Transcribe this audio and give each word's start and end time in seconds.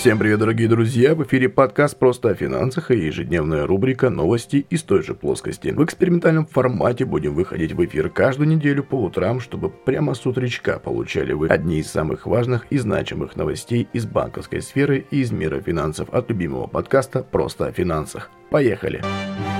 Всем 0.00 0.18
привет, 0.18 0.38
дорогие 0.38 0.66
друзья! 0.66 1.14
В 1.14 1.24
эфире 1.24 1.50
подкаст 1.50 1.98
«Просто 1.98 2.30
о 2.30 2.34
финансах» 2.34 2.90
и 2.90 2.96
ежедневная 2.96 3.66
рубрика 3.66 4.08
«Новости 4.08 4.64
из 4.70 4.82
той 4.82 5.02
же 5.02 5.12
плоскости». 5.12 5.68
В 5.68 5.84
экспериментальном 5.84 6.46
формате 6.46 7.04
будем 7.04 7.34
выходить 7.34 7.72
в 7.72 7.84
эфир 7.84 8.08
каждую 8.08 8.48
неделю 8.48 8.82
по 8.82 8.94
утрам, 8.94 9.40
чтобы 9.40 9.68
прямо 9.68 10.14
с 10.14 10.24
утречка 10.24 10.78
получали 10.78 11.34
вы 11.34 11.48
одни 11.48 11.80
из 11.80 11.90
самых 11.90 12.24
важных 12.24 12.64
и 12.70 12.78
значимых 12.78 13.36
новостей 13.36 13.88
из 13.92 14.06
банковской 14.06 14.62
сферы 14.62 15.04
и 15.10 15.20
из 15.20 15.32
мира 15.32 15.60
финансов 15.60 16.08
от 16.14 16.30
любимого 16.30 16.66
подкаста 16.66 17.22
«Просто 17.22 17.66
о 17.66 17.72
финансах». 17.72 18.30
Поехали! 18.50 19.02
Поехали! 19.02 19.59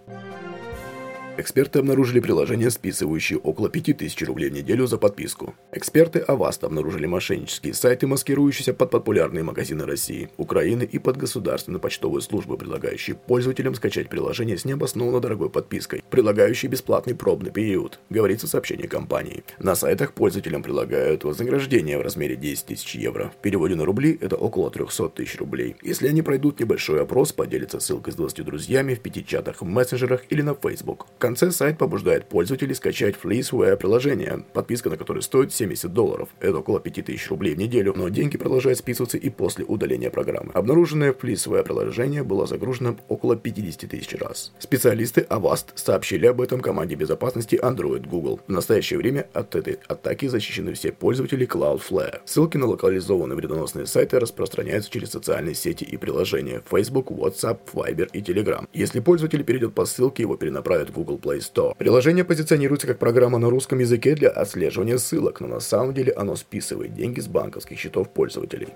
Эксперты 1.39 1.77
обнаружили 1.77 2.19
приложение, 2.19 2.71
списывающее 2.71 3.37
около 3.37 3.69
5000 3.69 4.23
рублей 4.23 4.49
в 4.49 4.53
неделю 4.53 4.87
за 4.87 4.97
подписку. 4.97 5.53
Эксперты 5.71 6.17
Аваст 6.17 6.63
обнаружили 6.63 7.05
мошеннические 7.05 7.75
сайты, 7.75 8.07
маскирующиеся 8.07 8.73
под 8.73 8.89
популярные 8.89 9.43
магазины 9.43 9.85
России, 9.85 10.31
Украины 10.37 10.81
и 10.81 10.97
под 10.97 11.17
государственные 11.17 11.79
почтовые 11.79 12.23
службы, 12.23 12.57
предлагающие 12.57 13.15
пользователям 13.15 13.75
скачать 13.75 14.09
приложение 14.09 14.57
с 14.57 14.65
необоснованно 14.65 15.19
дорогой 15.19 15.51
подпиской, 15.51 16.03
предлагающей 16.09 16.69
бесплатный 16.69 17.13
пробный 17.13 17.51
период, 17.51 17.99
говорится 18.09 18.47
в 18.47 18.49
сообщении 18.49 18.87
компании. 18.87 19.43
На 19.59 19.75
сайтах 19.75 20.13
пользователям 20.13 20.63
предлагают 20.63 21.23
вознаграждение 21.23 21.99
в 21.99 22.01
размере 22.01 22.35
10 22.35 22.65
тысяч 22.65 22.95
евро. 22.95 23.31
В 23.37 23.41
переводе 23.43 23.75
на 23.75 23.85
рубли 23.85 24.17
это 24.19 24.37
около 24.37 24.71
300 24.71 25.09
тысяч 25.09 25.37
рублей. 25.37 25.75
Если 25.83 26.07
они 26.07 26.23
пройдут 26.23 26.59
небольшой 26.59 26.99
опрос, 26.99 27.31
поделятся 27.31 27.79
ссылкой 27.79 28.13
с 28.13 28.15
20 28.15 28.43
друзьями 28.43 28.95
в 28.95 29.01
пяти 29.01 29.23
чатах 29.23 29.61
в 29.61 29.65
мессенджерах 29.65 30.23
или 30.29 30.41
на 30.41 30.55
Facebook 30.55 31.05
конце 31.27 31.51
сайт 31.51 31.77
побуждает 31.77 32.29
пользователей 32.29 32.73
скачать 32.73 33.15
Fleeceware 33.21 33.75
приложение, 33.75 34.45
подписка 34.53 34.89
на 34.89 34.95
которое 34.95 35.19
стоит 35.19 35.53
70 35.53 35.91
долларов, 35.91 36.29
это 36.39 36.59
около 36.59 36.79
5000 36.79 37.29
рублей 37.29 37.53
в 37.53 37.57
неделю, 37.57 37.93
но 37.97 38.07
деньги 38.07 38.37
продолжают 38.37 38.79
списываться 38.79 39.17
и 39.17 39.29
после 39.29 39.65
удаления 39.65 40.09
программы. 40.09 40.53
Обнаруженное 40.53 41.11
Fleeceware 41.11 41.63
приложение 41.63 42.23
было 42.23 42.47
загружено 42.47 42.95
около 43.09 43.35
50 43.35 43.89
тысяч 43.89 44.15
раз. 44.15 44.53
Специалисты 44.57 45.27
Avast 45.29 45.65
сообщили 45.75 46.27
об 46.27 46.39
этом 46.39 46.61
команде 46.61 46.95
безопасности 46.95 47.59
Android 47.61 48.07
Google. 48.07 48.39
В 48.47 48.51
настоящее 48.51 48.97
время 48.97 49.27
от 49.33 49.53
этой 49.55 49.79
атаки 49.89 50.27
защищены 50.27 50.75
все 50.75 50.93
пользователи 50.93 51.45
Cloudflare. 51.45 52.21
Ссылки 52.23 52.55
на 52.55 52.67
локализованные 52.67 53.35
вредоносные 53.35 53.85
сайты 53.85 54.17
распространяются 54.21 54.89
через 54.89 55.09
социальные 55.09 55.55
сети 55.55 55.83
и 55.83 55.97
приложения 55.97 56.63
Facebook, 56.71 57.11
WhatsApp, 57.11 57.59
Viber 57.73 58.09
и 58.13 58.21
Telegram. 58.21 58.65
Если 58.71 59.01
пользователь 59.01 59.43
перейдет 59.43 59.73
по 59.75 59.83
ссылке, 59.83 60.23
его 60.23 60.37
перенаправят 60.37 60.89
в 60.89 60.93
Google 60.93 61.16
Google 61.17 61.33
Play 61.33 61.39
Store. 61.39 61.75
Приложение 61.77 62.23
позиционируется 62.23 62.87
как 62.87 62.99
программа 62.99 63.37
на 63.37 63.49
русском 63.49 63.79
языке 63.79 64.15
для 64.15 64.29
отслеживания 64.29 64.97
ссылок, 64.97 65.41
но 65.41 65.47
на 65.47 65.59
самом 65.59 65.93
деле 65.93 66.13
оно 66.13 66.35
списывает 66.35 66.93
деньги 66.93 67.19
с 67.19 67.27
банковских 67.27 67.79
счетов 67.79 68.09
пользователей. 68.09 68.69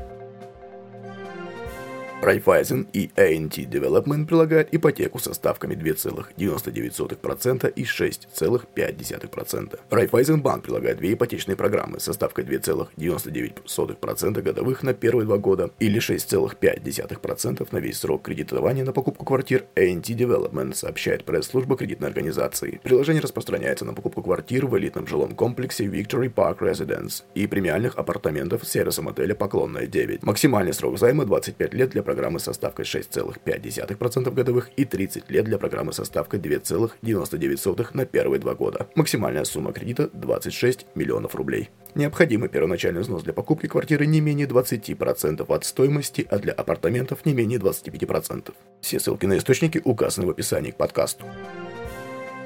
Raiffeisen 2.21 2.87
и 2.93 3.09
A&T 3.15 3.63
Development 3.63 4.27
предлагают 4.27 4.67
ипотеку 4.71 5.17
со 5.17 5.33
ставками 5.33 5.73
2,99% 5.73 7.73
и 7.73 7.83
6,5%. 7.83 9.79
Raiffeisen 9.89 10.37
банк 10.37 10.63
предлагает 10.63 10.97
две 10.97 11.13
ипотечные 11.13 11.55
программы 11.55 11.99
со 11.99 12.13
ставкой 12.13 12.43
2,99% 12.45 14.41
годовых 14.41 14.83
на 14.83 14.93
первые 14.93 15.25
два 15.25 15.37
года 15.37 15.71
или 15.79 15.99
6,5% 15.99 17.67
на 17.71 17.77
весь 17.79 17.97
срок 17.97 18.21
кредитования 18.21 18.85
на 18.85 18.93
покупку 18.93 19.25
квартир 19.25 19.65
A&T 19.75 20.13
Development, 20.13 20.75
сообщает 20.75 21.25
пресс-служба 21.25 21.75
кредитной 21.75 22.09
организации. 22.09 22.79
Приложение 22.83 23.23
распространяется 23.23 23.83
на 23.83 23.95
покупку 23.95 24.21
квартир 24.21 24.67
в 24.67 24.77
элитном 24.77 25.07
жилом 25.07 25.35
комплексе 25.35 25.85
Victory 25.85 26.31
Park 26.31 26.59
Residence 26.59 27.23
и 27.33 27.47
премиальных 27.47 27.97
апартаментов 27.97 28.67
сервисом 28.67 29.07
отеля 29.07 29.33
Поклонная 29.33 29.87
9. 29.87 30.21
Максимальный 30.21 30.73
срок 30.73 30.99
займа 30.99 31.25
25 31.25 31.73
лет 31.73 31.89
для 31.89 32.03
программы 32.11 32.41
со 32.41 32.51
ставкой 32.51 32.83
6,5% 32.83 34.31
годовых 34.31 34.69
и 34.75 34.83
30 34.83 35.31
лет 35.31 35.45
для 35.45 35.57
программы 35.57 35.94
со 35.94 36.03
ставкой 36.03 36.41
2,99 36.41 37.88
на 37.94 38.05
первые 38.05 38.41
два 38.41 38.53
года. 38.53 38.88
Максимальная 38.95 39.45
сумма 39.45 39.72
кредита 39.72 40.09
26 40.11 40.88
миллионов 40.94 41.35
рублей. 41.35 41.69
Необходимый 41.95 42.49
первоначальный 42.49 42.99
взнос 42.99 43.23
для 43.23 43.31
покупки 43.31 43.67
квартиры 43.67 44.05
не 44.05 44.19
менее 44.19 44.45
20% 44.45 45.45
от 45.47 45.63
стоимости, 45.63 46.27
а 46.29 46.38
для 46.38 46.51
апартаментов 46.51 47.25
не 47.25 47.33
менее 47.33 47.59
25%. 47.59 48.53
Все 48.81 48.99
ссылки 48.99 49.25
на 49.25 49.38
источники 49.38 49.81
указаны 49.81 50.28
в 50.28 50.31
описании 50.31 50.72
к 50.72 50.78
подкасту. 50.78 51.25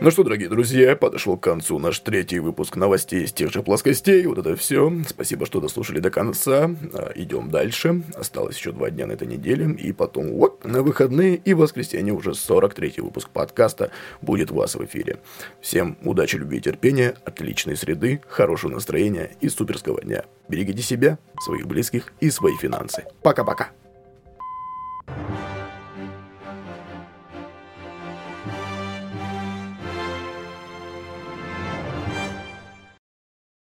Ну 0.02 0.12
что, 0.12 0.24
дорогие 0.24 0.50
друзья, 0.50 0.96
подошел 0.96 1.38
к 1.38 1.44
концу 1.44 1.80
наш 1.80 2.00
третий 2.00 2.40
выпуск 2.40 2.76
новостей 2.76 3.24
из 3.24 3.32
тех 3.32 3.52
же 3.52 3.64
плоскостей. 3.64 4.26
Вот 4.28 4.38
это 4.38 4.56
все. 4.58 4.92
Спасибо, 5.08 5.46
что 5.46 5.62
дослушали 5.62 6.00
до 6.00 6.12
конца. 6.12 6.70
А, 6.94 7.12
идем 7.16 7.50
дальше. 7.50 8.04
Осталось 8.14 8.58
еще 8.58 8.74
два 8.74 8.92
дня 8.92 9.08
на 9.08 9.14
этой 9.14 9.26
неделе. 9.26 9.74
И 9.74 9.94
потом 9.94 10.34
вот 10.34 10.66
на 10.66 10.84
выходные 10.84 11.38
и 11.38 11.54
воскресенье 11.54 12.14
уже 12.14 12.32
43-й 12.32 13.02
выпуск 13.02 13.30
подкаста 13.30 13.90
будет 14.22 14.52
у 14.52 14.56
вас 14.56 14.76
в 14.76 14.84
эфире. 14.84 15.20
Всем 15.62 15.98
удачи, 16.04 16.36
любви 16.36 16.58
и 16.58 16.62
терпения, 16.62 17.16
отличной 17.24 17.78
среды, 17.78 18.22
хорошего 18.28 18.74
настроения 18.74 19.32
и 19.40 19.48
суперского 19.48 20.02
дня. 20.02 20.26
Берегите 20.50 20.82
себя, 20.82 21.18
своих 21.40 21.68
близких 21.68 22.14
и 22.20 22.30
свои 22.30 22.56
финансы. 22.58 23.06
Пока-пока. 23.24 23.72